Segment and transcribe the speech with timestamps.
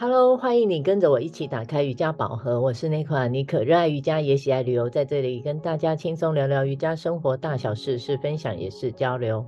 [0.00, 2.60] Hello，欢迎你跟着我一起打开瑜伽宝盒。
[2.60, 9.44] 我是内克阿妮可，热爱瑜伽也喜爱旅游，在这里跟大家轻松聊聊瑜伽生活大小事，是分享也是交流。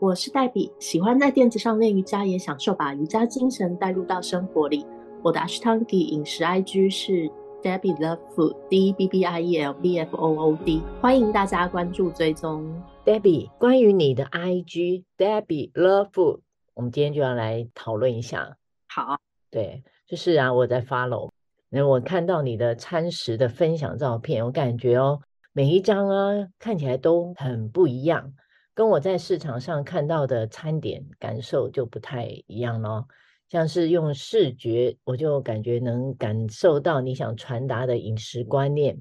[0.00, 4.84] 我是黛比，喜欢在垫子上练瑜伽，也享受把瑜伽精神带入到生活里。
[5.22, 7.30] 我的 Ashtangi 饮食 IG 是
[7.62, 12.66] Debbie Love Food，D E B B I E L B F O O D，欢迎大家关注追踪。
[13.04, 16.40] Debbie，关于你的 IG Debbie Love Food，
[16.74, 18.56] 我们今天就要来讨论一下。
[18.88, 19.18] 好。
[19.50, 21.30] 对，就是啊，我在 follow，
[21.70, 25.20] 然后我看到你的餐食的分享照片，我感觉哦，
[25.52, 28.34] 每一张啊看起来都很不一样，
[28.74, 33.08] 跟我在市场上看到的餐点感受就不太一样咯。
[33.48, 39.00] 像是用视觉，我就感觉能感受到你想传达的饮食观念。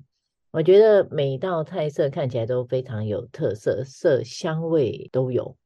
[0.51, 5.57] 我觉得每道菜色看起来都非常有特色，色香味都有，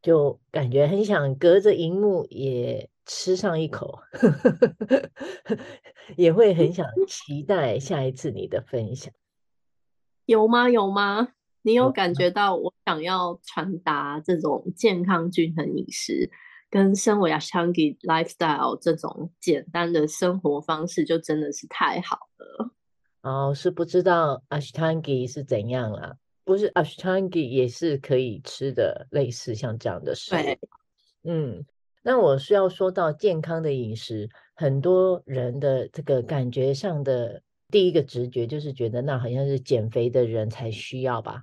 [0.00, 2.88] 就感觉很想隔着荧幕也。
[3.08, 3.98] 吃上一口，
[6.16, 9.10] 也会很想 期待下一次你的分享。
[10.26, 10.68] 有吗？
[10.68, 11.28] 有吗？
[11.62, 16.30] 你有感觉到我想要传达这种健康均衡饮食，
[16.70, 22.70] 跟身为 Ashtanga lifestyle 这种简单的生活方式，就真的是太好了。
[23.22, 26.14] 哦，是不知道 Ashtanga 是怎样啦？
[26.44, 30.38] 不是 Ashtanga 也是可以吃的，类似像这样的食物。
[30.38, 30.58] 对，
[31.24, 31.64] 嗯。
[32.02, 41.42] 那我需要说到健康的饮食，很多人的这个感觉上的第一个直觉就是觉得那好像是减肥的人才需要吧。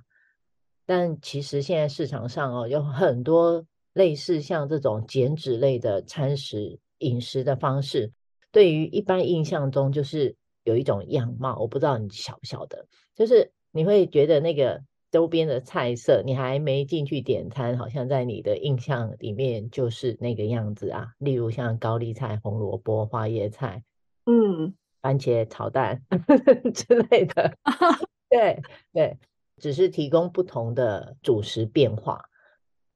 [0.84, 8.12] 但其实现在市场上哦，有很多类似像这种减脂类的餐食饮食的方式，
[8.50, 14.82] 对于一般印象中就是有一种样貌，我不知道你晓不晓得，就是你会觉得那个。
[15.16, 21.14] 周边的菜色，你还没进去点餐，好像在你的印象里面就是那个样子啊。
[21.16, 23.82] 例如像高丽菜、红萝卜、花椰菜，
[24.26, 26.02] 嗯，番茄炒蛋
[26.74, 27.56] 之类的。
[28.28, 28.60] 对
[28.92, 29.16] 对，
[29.56, 32.20] 只是提供不同的主食变化，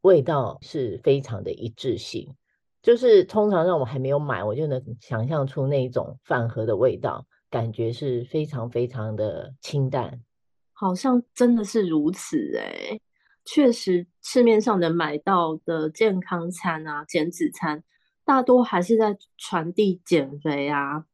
[0.03, 2.29] 味道是非常的一致性。
[2.83, 10.21] 就是通常让我还没有买，我就能想象出那种饭盒的味道，感觉是非常非常的清淡。
[10.81, 13.01] 好像真的是如此哎、欸，
[13.45, 17.85] 确实市面上能买到的健康餐啊、减脂餐，
[18.25, 21.05] 大多还是在传递减肥啊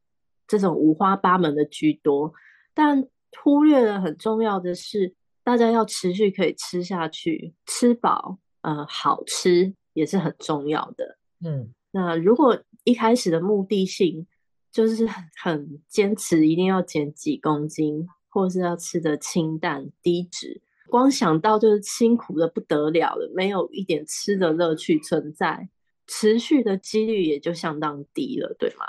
[0.46, 2.32] 这种五花八门的居多，
[2.74, 3.08] 但
[3.42, 11.18] 忽略了很重要的是，大家要持续可以吃下去，吃饱呃好吃也是很重要的。
[11.44, 14.28] 嗯，那如果一开始的目的性
[14.70, 18.06] 就是很很坚持一定要减几公斤。
[18.36, 20.60] 或是要吃的清淡低脂，
[20.90, 25.70] 光想到就是辛苦的不得了了，没有一点吃的乐趣存在，
[26.06, 28.84] 持续的几率也就相当低了，对吗？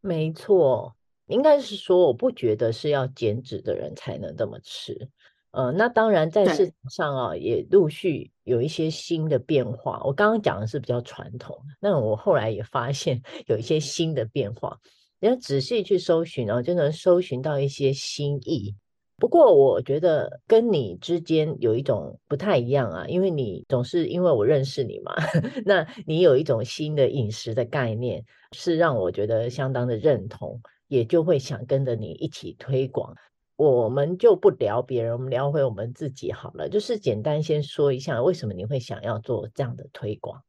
[0.00, 0.96] 没错，
[1.28, 5.08] 应该是说，我不觉得是要减脂的人才能这么吃。
[5.52, 10.02] 呃，那当然在市场上啊，也陆续有一些新的变化。
[10.04, 14.76] 我刚刚讲的是比较传统，那我后来也发现 有一些新的变化，
[15.20, 18.74] 你要仔细去搜寻哦，就能搜寻到一些新意。
[19.18, 25.12] 不过我觉得跟你之间有一种不太一样啊，因为你总是因为我认识你嘛，
[25.66, 33.12] 那你有一种新的饮食的概念，是让我觉得相当的认同，也就会想跟着你一起推广。
[33.56, 36.68] 我们就不聊别人，我们聊回我们自己好了。
[36.68, 40.40] 就是简单先说一下，为什么你会想要做这样的推广？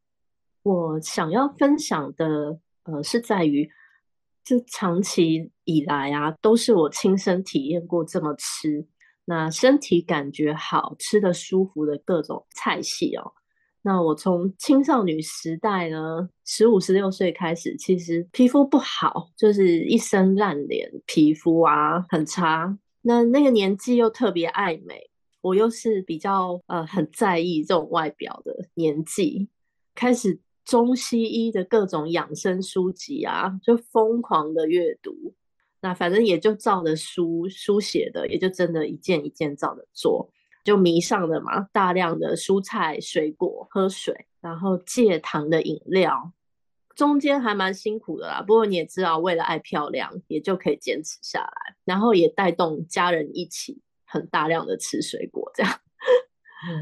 [0.61, 3.67] 我想要分享的，呃，是在于。
[4.49, 8.83] 这长期以来啊，都是我亲身体验过这么吃，
[9.25, 13.31] 那身体感觉好吃的舒服的各种菜系哦。
[13.83, 22.75] 那我从青少女时代呢，十五十六岁开始，其实皮肤不好，就是一身烂脸，皮肤啊很差。
[23.03, 25.11] 那那个年纪又特别爱美，
[25.41, 29.47] 我又是比较呃很在意这种外表的年纪，
[29.93, 30.39] 开始。
[30.69, 35.33] 中西医的各种养生书籍啊，就疯狂的阅读。
[35.81, 40.29] 那反正也就照着书书写的，也就真的一件一件照着做，
[40.63, 41.67] 就迷上了嘛。
[41.73, 46.31] 大量的蔬菜水果，喝水，然后戒糖的饮料，
[46.95, 48.43] 中间还蛮辛苦的啦。
[48.45, 55.79] 不过你也知道，为了爱漂亮，也就可以坚持下来，然后也带动家人一起很大量的吃水果，这样。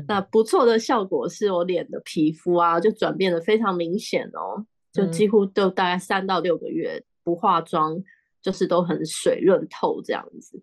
[0.08, 8.04] 那不错的效果是我脸的皮肤啊，就转变的非常明显哦，就几乎都大概三到六个月不化妆，
[8.42, 10.62] 就是都很水润透这样子。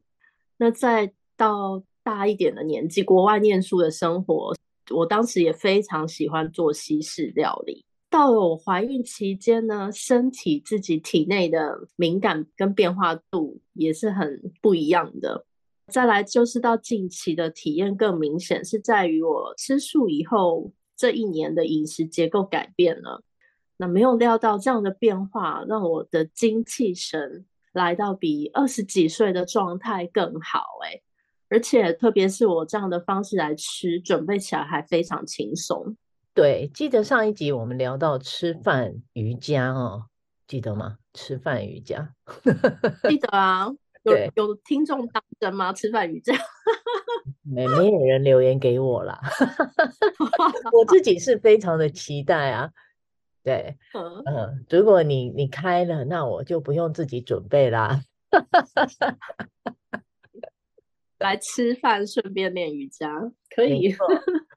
[0.57, 4.55] 那再到大一点的年纪，国外念书的生活，
[4.91, 15.47] 我当时也非常喜欢做西式料理，到了我怀孕期间呢，身体自己体内的敏感跟变化度也是很不一样的。
[15.93, 23.23] 再来就是到近期的体验更明显，是在于我吃素以后，这一年的饮食结构改变了。
[23.77, 31.03] 那没有料到这样的变化，让我的精气神来到比二十几岁的状态更好欸。
[31.51, 35.97] 而且特别是我这样的方式来吃，准备起来还非常轻松。
[36.33, 40.07] 对，记得上一集我们聊到吃饭瑜伽哦，
[40.49, 40.99] 记得吗？
[41.13, 42.15] 吃饭瑜伽，
[43.09, 43.71] 记得啊。
[44.05, 45.73] 有有听众当真吗？
[45.73, 46.35] 吃饭瑜伽？
[47.43, 49.21] 没没有人留言给我啦。
[50.73, 52.71] 我自己是非常的期待啊。
[53.43, 58.01] 对，嗯，嗯，如果你你开了，那我就不用自己准备啦。
[61.19, 63.11] 来吃饭，顺便练瑜伽，
[63.55, 63.95] 可以。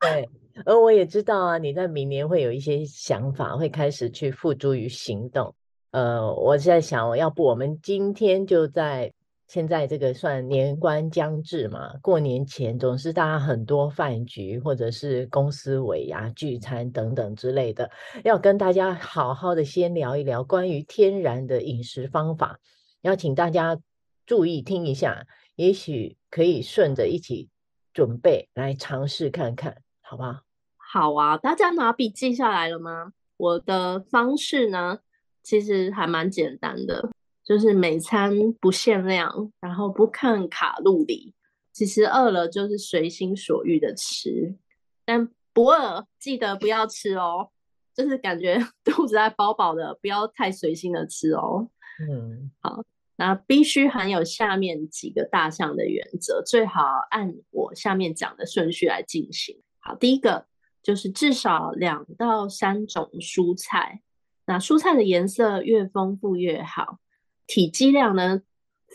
[0.01, 0.29] 对，
[0.65, 5.53] 而我也知道啊，你在明年会有一些想法，会开始去付诸于行动。
[5.91, 9.13] 呃，我在想，要不我们今天就在。
[9.47, 17.89] 现在这个算年关将至嘛，过年前总是大家很多饭局或者是公司尾牙聚餐等等之类的，
[18.25, 22.59] 要跟大家好好的先聊一聊关于天然的饮食方法，
[23.01, 23.79] 要请大家
[24.25, 27.47] 注意听一下，也许可以顺着一起
[27.93, 30.41] 准备来尝试看看，好不好？
[30.75, 33.13] 好啊，大家拿笔记下来了吗？
[33.37, 34.99] 我的方式呢，
[35.41, 37.09] 其实还蛮简单的。
[37.47, 38.29] 就是每餐
[38.59, 41.33] 不限量，然后不看卡路里。
[41.71, 44.57] 其实饿了就是随心所欲的吃，
[45.05, 47.51] 但不饿记得不要吃哦。
[47.95, 51.69] 就是感觉 肚子在饱饱的，不要太随心的吃哦。
[52.01, 52.83] 嗯，好，
[53.15, 59.61] 那必须含有下面几个大项的原则，最好按我下面讲的顺序来进行。
[59.79, 60.45] 好，第一个
[60.83, 64.01] 就是至少两到三种蔬菜，
[64.45, 66.99] 那蔬菜的颜色越丰富越好。
[67.47, 68.41] 体积量呢，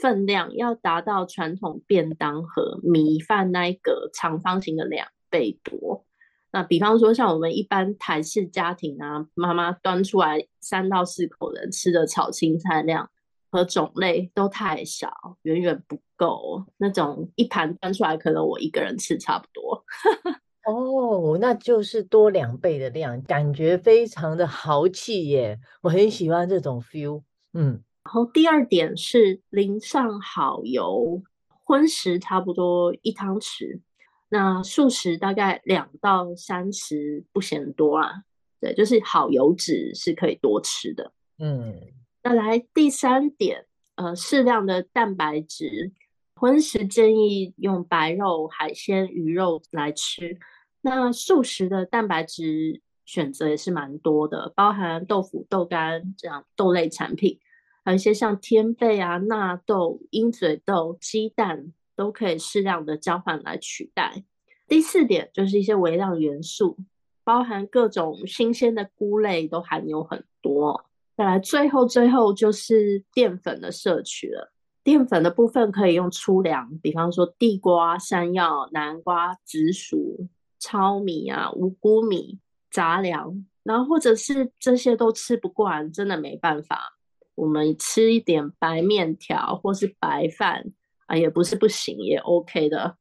[0.01, 6.05] 分量要达到传统便当盒米饭那一个长方形的两倍多。
[6.53, 13.11] 那比方说，像我们一般台式家庭啊，妈妈端出来三到四口人吃的炒青菜量
[13.51, 16.67] 和种类都太少，远远不够。
[16.77, 19.83] 那种一盘端出来，可能我一个人吃差不多。
[20.69, 25.59] 哦，那就是多两倍的量，感觉非常的豪气耶！
[25.81, 27.23] 我很喜欢这种 feel，
[27.55, 27.83] 嗯。
[28.05, 31.23] 然后第二点是淋上好油，
[31.65, 33.81] 荤食差不多一汤匙，
[34.29, 38.25] 那素食大概两到三匙不嫌多啊。
[38.61, 41.13] 对，就是好油脂是可以多吃的。
[41.39, 41.81] 嗯，
[42.23, 43.67] 那来第三点，
[43.97, 45.93] 呃，适量的蛋白质，
[46.37, 50.39] 荤食建议用白肉、海鲜、鱼肉来吃。
[50.81, 57.39] 那素食的蛋白质选择也是蛮多的，包含豆腐、豆干这样豆类产品。
[57.85, 64.25] 还有一些像天贝啊、纳豆、鹰嘴豆、鸡蛋都可以适量的交换来取代。
[64.69, 66.79] 第四点就是一些微量元素，
[67.25, 70.87] 包含各种新鲜的菇类都含有很多。
[71.17, 74.53] 再来，最后最后就是淀粉的摄取了。
[74.83, 80.27] 淀粉的部分可以用粗粮，比方说地瓜、山药、南瓜、紫薯、
[80.59, 82.39] 糙米啊、五谷米、
[82.71, 86.99] 杂粮，然后或者是这些都吃不惯，真的没办法。
[87.35, 90.73] 我们吃一点白面条或是白饭
[91.07, 92.97] 啊，也不是不行，也 OK 的。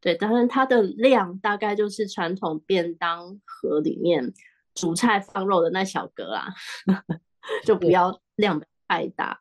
[0.00, 4.32] 对，当然它的量大概就是传统便当盒里面
[4.74, 6.48] 煮菜放肉的那小格啊，
[7.64, 9.40] 就不要量太大。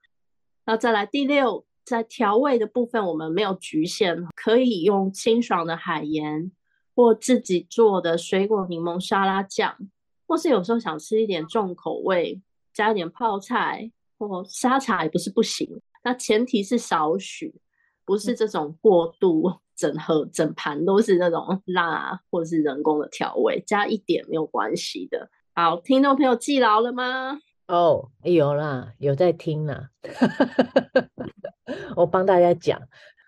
[0.65, 6.51] 那再来第六，在调味的部分，我们没有局限，可以用清爽的海盐
[6.95, 9.77] 或自己做的水果柠檬沙拉酱，
[10.25, 12.41] 或是有时候想吃一点重口味，
[12.73, 13.91] 加一点泡菜。
[14.17, 15.69] 或沙茶也不是不行，
[16.03, 17.53] 那前提是少许，
[18.05, 25.29] 不是这种过度 整合整盘都是那种辣或者是人工的调味，加一点没有关系的。
[25.53, 27.39] 好，听众朋友记牢了吗？
[27.67, 29.89] 哦，有啦，有在听啦。
[31.97, 32.81] 我帮大家讲，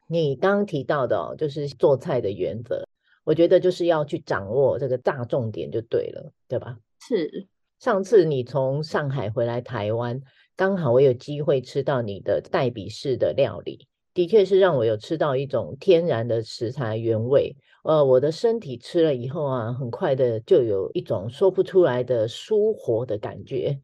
[0.07, 2.87] 你刚刚提到的哦，就是做菜的原则，
[3.25, 6.77] 我觉得就是要去掌握这个大重点就对了，对吧？
[7.01, 7.47] 是。
[7.79, 10.21] 上次你从上海回来台湾。
[10.57, 17.55] 刚好我有机会吃到你的代比式的料理，的确是让我有吃到一种天然的食材原味。
[17.83, 23.79] 呃，我的身体吃了以后啊，很快的就有一种说不出来的舒活的感觉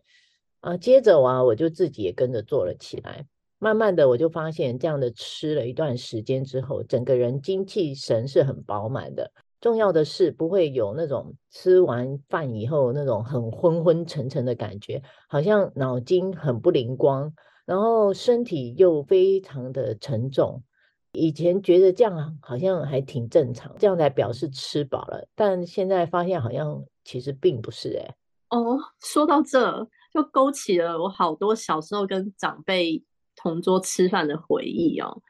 [0.62, 0.75] 啊。
[0.75, 3.27] 接着啊，我就自己也跟着做了起来。
[3.60, 9.32] 慢慢的，我就发现这样的吃了一段时间之后，整个人精气神是很饱满的，
[9.63, 17.34] 重要的是不会有那种吃完饭以后那种很昏昏沉沉的感觉，好像脑筋很不灵光，
[17.65, 20.62] 然后身体又非常的沉重。
[21.13, 28.15] 以前觉得这样好像还挺正常，这样才表示吃饱了，但现在发现好像其实并不是哎、
[28.50, 33.01] 哦，说到这就勾起了我好多小时候跟长辈
[33.38, 35.22] 同桌吃饭的回忆哦。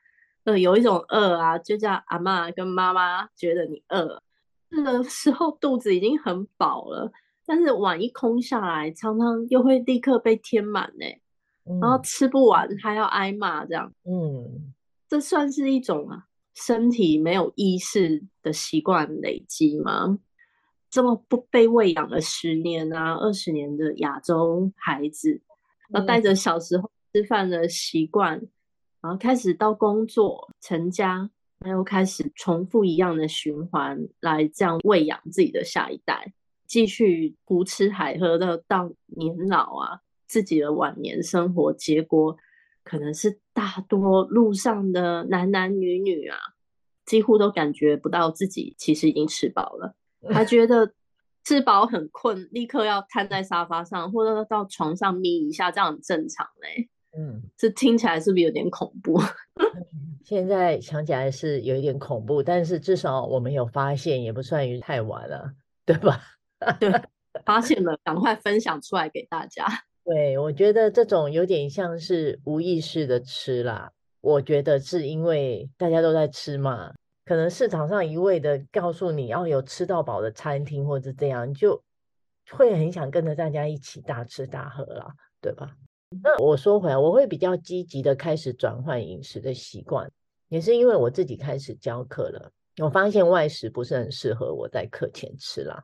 [0.45, 4.21] 呃，有一种饿啊，就叫阿妈跟妈妈觉得你饿，
[4.69, 7.11] 那个时候肚子已经很饱了，
[7.45, 11.05] 但是碗一空下来，常常又会立刻被填满呢，
[11.65, 14.73] 嗯、然后吃不完还要挨骂，这样，嗯，
[15.07, 20.19] 这算是一种啊身体没有意识的习惯累积吗？
[20.89, 25.41] 这么不被喂养了十年啊二十年的亚洲孩子，
[25.89, 28.41] 然后带着小时候吃饭的习惯。
[29.03, 31.29] 然后开始到工作、成家，
[31.59, 36.33] 然后开始重复一样的循环，来这样喂养自己的下一代，
[36.65, 42.37] 继续胡吃海喝的到年老啊，自己的晚年生活，结果
[42.85, 46.37] 可能是大多路上的男男女女啊，
[47.05, 49.93] 几乎都感觉不到自己其实已经吃饱了，
[50.31, 50.93] 还觉得
[51.43, 56.87] 吃饱很困，立刻要瘫在沙发上或者到床上眯一下，这样很正常嘞。
[57.17, 59.19] 嗯，这听起来是不是有点恐怖？
[60.23, 65.53] 现在想起来是有一点恐怖，但是至少我们有发现，也不算于太晚了，
[65.85, 66.21] 对吧？
[66.79, 66.91] 对，
[67.45, 69.67] 发现了，赶快分享出来给大家。
[70.05, 73.91] 对，我觉得这种有点像是无意识的吃啦。
[74.21, 76.93] 我觉得是因为大家都在吃嘛，
[77.25, 81.83] 可能市场上一味的告诉你要有吃到饱的餐厅或者这样，就
[82.49, 85.75] 会很想跟着大家一起大吃大喝啦，对吧？
[86.21, 90.11] 那我说回来，我会比较积极的开始转换饮食的习惯，
[90.49, 92.51] 也是因为我自己开始教课了。
[92.77, 95.83] 我发现外食不是很适合我在课前吃啦，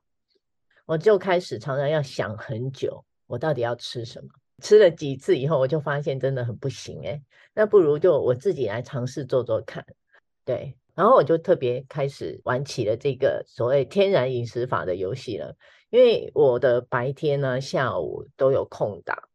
[0.85, 4.27] 我就开始常常要想很久，我到底要吃什么。
[4.61, 7.21] 吃了几次以后，我就发现真的很不行诶，
[7.53, 9.85] 那不如就我自己来尝试做做看。
[10.43, 15.55] 对，然后我就特别开始玩起了这个所谓天然饮食法的游戏了，
[15.91, 19.28] 因为我的白天呢，下午都有空档。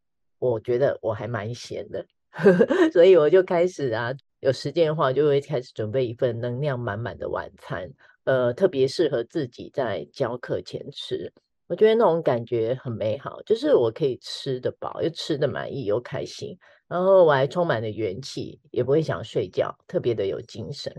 [0.51, 2.05] 我觉得我还蛮闲的，
[2.93, 7.91] 所以我就开始啊，有时间的话就会开始准备一份能量满满的晚餐，
[8.25, 11.33] 呃，特别适合自己在教课前吃。
[11.67, 20.93] 我觉得那种感觉很美好，就是我可以吃得饱，又吃得满意，又开心，然后我还充满了元气，也不会想睡觉，特别的有精神。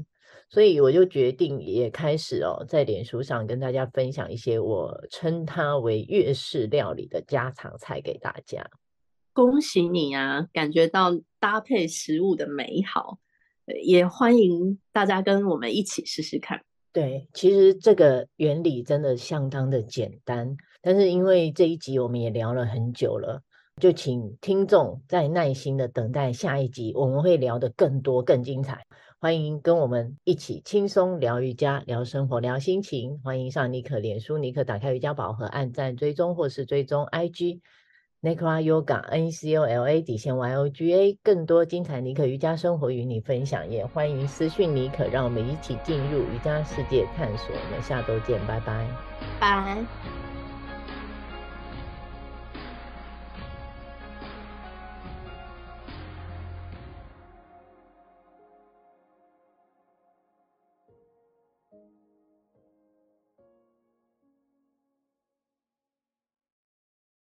[0.49, 8.67] 所以我就决定也开始哦，在脸书上跟大家分享一些我称它为粤式料理的家常菜给大家。
[9.35, 10.47] 恭喜你啊！
[10.53, 11.11] 感觉到
[11.41, 13.19] 搭配食物的美好，
[13.83, 16.61] 也欢迎大家跟我们一起试试看。
[16.93, 23.41] 对，其实这个原理真的相当的简单，但是因为这一集我们也聊了很久了，
[23.81, 28.85] 就请听众再耐心的等待下一集，我们会聊得更多、更精彩。
[29.19, 33.19] 欢迎跟我们一起轻松聊瑜伽、聊生活、聊心情。
[33.19, 37.59] 欢迎上尼可脸书，尼可打开瑜伽宝盒，按赞追踪或是追踪 IG。
[38.21, 47.53] Nicola Yoga N C O L A 底线 Y O G A，更多精彩尼可瑜伽生活与你分享，也欢迎私讯尼可，让我们一起进入瑜伽世界探索。
[47.55, 48.87] 我们下周见，拜拜，
[49.39, 50.14] 拜。